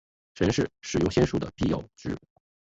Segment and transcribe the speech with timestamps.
[0.33, 2.17] 神是使用仙术的必要值。